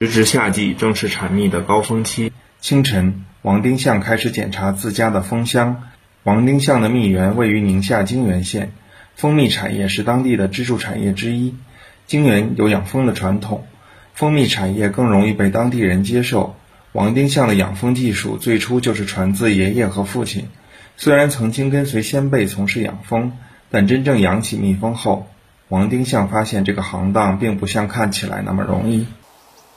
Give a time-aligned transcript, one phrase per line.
[0.00, 2.32] 时值夏季，正是产蜜的高峰期。
[2.60, 5.88] 清晨，王丁向开始检查自家的蜂箱。
[6.22, 8.70] 王丁向的蜜源位于宁夏泾源县，
[9.16, 11.56] 蜂蜜产业是当地的支柱产业之一。
[12.06, 13.66] 泾源有养蜂的传统，
[14.14, 16.54] 蜂蜜产业更容易被当地人接受。
[16.92, 20.46] 王丁向的养蜂技术最初就是传自爷爷和父亲。
[20.96, 23.32] 虽然曾经跟随先辈从事养蜂，
[23.68, 25.26] 但真正养起蜜蜂后，
[25.66, 29.08] 王丁向发现这个行当并不像看起来那么容易。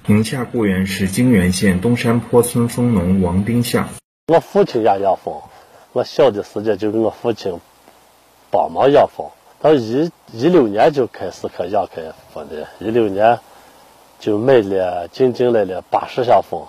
[0.08, 3.88] 宁夏固原市泾源县东山坡村蜂农王丁向，
[4.30, 5.42] 我父亲也养蜂，
[5.94, 7.60] 我小的时间就跟我父亲
[8.50, 9.30] 帮忙养蜂，
[9.62, 12.02] 到一一六年就开始可养开
[12.34, 13.38] 蜂的，一六年
[14.20, 16.66] 就买了进进来了八十箱蜂，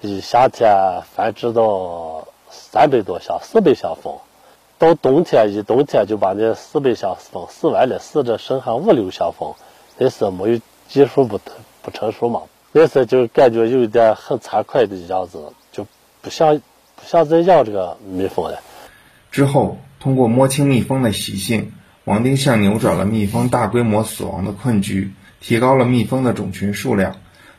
[0.00, 4.18] 一夏天繁殖到三百多箱、四百箱蜂，
[4.78, 9.56] 到冬天一冬天就把那四百箱蜂死完了，死着剩下五六箱蜂，
[9.98, 11.38] 那是没有技术不
[11.86, 12.40] 不成熟嘛，
[12.72, 15.86] 那时就感觉有一点很惭愧的样子，就
[16.20, 16.60] 不想
[16.96, 18.58] 不想再养这个蜜蜂了。
[19.30, 21.70] 之后，通过摸清蜜蜂的习性，
[22.02, 27.14] 王丁向扭转了蜜蜂大规模死亡的困局，提高了蜜蜂的种群数量。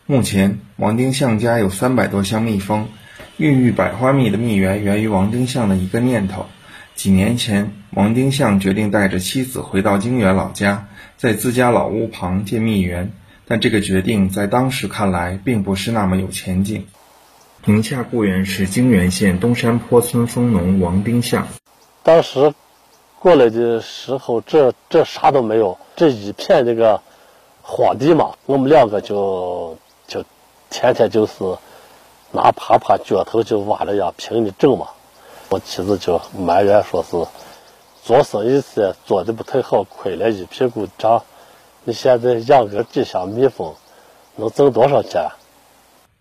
[0.06, 2.90] 目前，王丁向家有三百多箱蜜蜂，
[3.38, 6.48] 孕育百花蜜的蜜源源于王丁向的一个念头。
[6.96, 13.14] 几年前，王丁向决定带着妻子回到泾源老家，在自家老屋旁建蜜园。
[13.48, 16.86] 但这个决定在当时看来并不是那么有前景。
[17.64, 21.48] 宁夏固原市泾源县东山坡村蜂农王丁向，
[22.04, 22.54] 当时
[23.20, 27.02] 过来的时候，这这啥都没有，这一片这个
[27.62, 30.24] 荒地嘛，我们两个就就
[30.70, 31.34] 天天就是
[32.32, 34.88] 拿耙耙脚头就挖了呀，拼命整嘛。
[35.50, 37.26] 我妻子就埋怨说是
[38.04, 41.24] 做生意是做的不太好，亏了一屁股账。
[41.88, 43.74] 你现在养个几箱蜜蜂，
[44.36, 45.30] 能挣多少钱？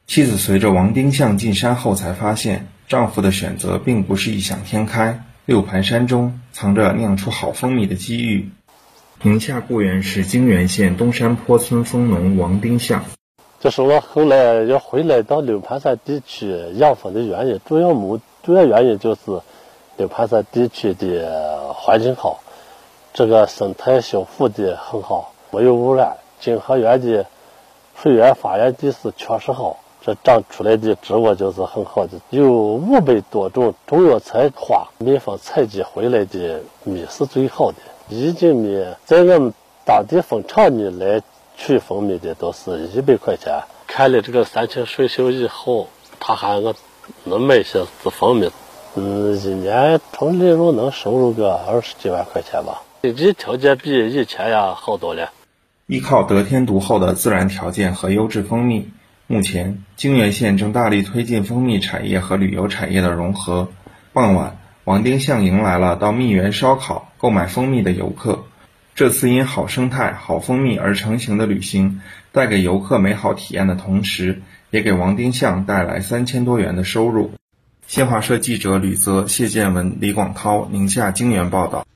[0.06, 5.24] 妻子随着王丁向进山后，才发现丈夫的选择并不是异想天开。
[5.44, 8.48] 六盘山中藏着酿出好蜂蜜的机遇。
[9.22, 13.04] 宁夏固原市泾源县东山坡村蜂农王丁向，
[13.58, 17.60] 这是我后来要回来到六盘山地区养蜂的原因。
[17.66, 19.20] 主要目主要原因就是
[19.96, 22.40] 六盘山地区的环境好，
[23.12, 25.32] 这个生态修复的很好。
[25.50, 27.26] 没有污染，金河源的
[27.96, 37.78] 水源发源地是确实好，这长出来的植物就是很好的，有五百多种中药材花，蜜蜂采集回来的蜜是最好的。
[38.08, 39.52] 一斤蜜在我们
[39.84, 41.22] 当地蜂场里来
[41.56, 43.62] 取蜂蜜的都是一百块钱。
[43.86, 45.88] 看了这个山清水秀以后，
[46.20, 46.74] 他喊我
[47.24, 48.50] 能买些蜂蜜，
[48.94, 52.82] 嗯，一年纯利润能收入个二十几万块钱吧，
[53.14, 55.32] 经济条件比以前呀好多了。
[55.86, 58.90] 依靠得天独厚的自然条件和优质蜂蜜，
[59.26, 63.68] 目前泾源县正大力推进蜂蜜产业和旅游产业的融合。
[64.12, 68.44] 傍晚，王丁向迎来了到蜜源烧烤、购买蜂蜜的游客。
[68.94, 72.00] 这次因好生态、好蜂蜜而成型的旅行，
[72.32, 77.32] 带给游客美好体验的同时，也给王丁向带来三千多元的收入。
[77.86, 81.86] 新华社记者吕泽、谢建文、李广涛，宁夏泾源报道。